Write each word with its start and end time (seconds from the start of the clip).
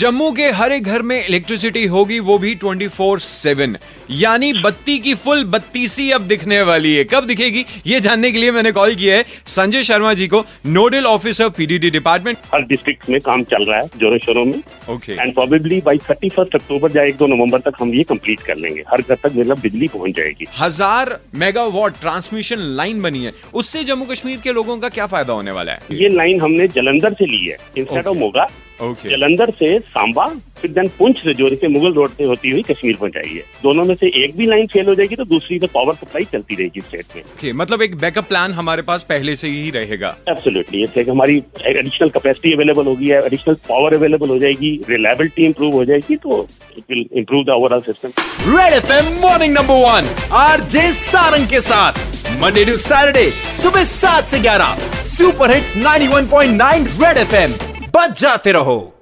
जम्मू 0.00 0.30
के 0.32 0.48
हर 0.50 0.72
एक 0.72 0.84
घर 0.84 1.02
में 1.02 1.16
इलेक्ट्रिसिटी 1.18 1.84
होगी 1.86 2.18
वो 2.20 2.36
भी 2.38 2.54
24/7 2.56 3.76
यानी 4.12 4.52
बत्ती 4.54 4.98
की 4.98 5.12
फुल 5.16 5.44
बत्तीसी 5.46 6.10
अब 6.10 6.22
दिखने 6.22 6.60
वाली 6.62 6.94
है। 6.94 7.04
कब 7.04 7.26
दिखेगी 7.26 7.64
ये 7.86 8.00
जानने 8.00 8.30
के 8.32 8.38
लिए 8.38 8.50
मैंने 8.50 8.72
कॉल 8.72 8.94
किया 8.94 9.16
है 9.16 9.24
संजय 9.48 9.84
शर्मा 9.84 10.14
जी 10.14 10.26
को 10.28 10.44
नोडल 10.68 11.06
ऑफिसर 11.06 11.48
पीडीडी 11.50 11.90
डिपार्टमेंट 11.90 12.38
हर 12.54 12.62
डिस्ट्रिक्ट 12.64 13.08
में 13.10 13.20
काम 13.20 13.44
चल 13.44 13.64
रहा 13.64 13.78
है 13.78 13.86
जोरों 14.00 14.18
शोरों 14.18 14.44
में। 14.44 14.60
Okay 14.90 15.12
and 15.12 15.32
probably 15.34 15.80
by 15.80 15.98
thirty 16.10 16.28
first 16.30 16.54
October 16.54 16.96
या 16.96 17.04
एक 17.04 17.16
दो 17.16 17.26
नवंबर 17.26 17.60
तक 17.60 17.80
हम 17.80 17.94
ये 17.94 18.02
कंप्लीट 18.04 18.40
कर 18.42 18.56
लेंगे। 18.56 18.82
हर 18.90 19.02
घर 19.02 19.14
तक 19.14 19.30
मतलब 19.36 19.60
बिजली 19.60 19.88
पहुँच 19.88 20.16
जाएगी। 20.16 20.46
हज़ार 20.58 21.18
मेगावाट 21.36 22.00
ट्रांसमिशन 22.00 22.68
लाइन 22.76 23.02
बनी 23.02 23.24
है। 23.24 23.32
उससे 23.54 23.84
जम्मू 23.84 24.04
कश्मीर 24.06 24.40
के 24.44 24.52
लोगों 24.52 24.78
का 24.78 24.88
क्या 24.90 25.06
फ़ायदा 25.06 25.32
होने 25.32 25.50
वाला 25.52 25.72
है? 25.72 25.80
ये 25.92 26.08
लाइन 26.10 26.40
हमने 26.40 26.68
जलंधर 26.70 27.12
से 27.12 27.26
ली 27.26 27.44
है। 27.46 27.58
Instead 27.78 28.06
of 28.06 28.18
Moga 28.18 28.46
okay 28.82 29.08
Jalandhar 29.08 29.50
से 29.58 29.78
सांबा 29.78 30.26
फिर 30.60 30.70
देन 30.72 30.88
पुंछ 30.98 31.18
से 31.18 31.32
जो 31.34 31.48
से 31.54 31.68
मुगल 31.68 31.92
रोड 31.94 32.10
से 32.10 32.24
होती 32.24 32.50
हुई 32.50 32.62
कश्मीर 32.62 32.96
पहुंचाई 32.96 33.28
है 33.28 33.42
दोनों 33.62 33.84
में 33.84 33.94
से 33.94 34.06
एक 34.22 34.36
भी 34.36 34.46
लाइन 34.46 34.66
फेल 34.72 34.86
हो 34.86 34.94
जाएगी 34.94 35.16
तो 35.16 35.24
दूसरी 35.24 35.58
से 35.58 35.66
पावर 35.74 35.94
सप्लाई 35.94 36.24
चलती 36.32 36.54
रहेगी 36.54 36.80
स्टेट 36.80 37.16
में। 37.16 37.22
ओके 37.22 37.52
मतलब 37.52 37.82
एक 37.82 37.94
बैकअप 37.96 38.28
प्लान 38.28 38.52
हमारे 38.52 38.82
पास 38.82 39.02
पहले 39.08 39.36
से 39.36 39.48
ही 39.48 39.70
रहेगा। 39.70 40.14
एब्सोल्युटली 40.28 40.82
इससे 40.84 41.02
हमारी 41.10 41.36
एडिशनल 41.66 42.08
कैपेसिटी 42.08 42.52
अवेलेबल 42.52 42.86
होगी 42.86 43.10
एडिशनल 43.12 43.54
पावर 43.68 43.94
अवेलेबल 43.94 44.28
हो 44.28 44.38
जाएगी 44.38 44.70
रिलायबिलिटी 44.88 45.44
इंप्रूव 45.46 45.74
हो 45.74 45.84
जाएगी 45.84 46.16
तो 46.16 46.46
it 46.78 46.84
will 46.90 47.04
improve 47.18 47.44
the 47.44 47.56
overall 47.56 47.80
system 47.82 48.56
red 48.56 48.72
FM 48.74 49.12
morning 49.20 49.54
number 49.54 49.84
one 49.84 50.08
RJ 50.38 50.90
Sarang 50.94 51.46
के 51.48 51.60
साथ। 51.60 52.02
मंडे 52.42 52.64
टू 52.64 52.76
सैटरडे 52.78 53.28
सुबह 53.62 53.84
सात 53.86 54.24
से 54.28 54.40
ग्यारह। 54.40 54.76
सुपर 55.04 55.54
हिट्स 55.54 55.76
91.9 55.76 56.86
रेड 57.02 57.18
एफएम 57.18 57.52
बच 57.94 58.20
जाते 58.20 58.52
रहो। 58.52 58.93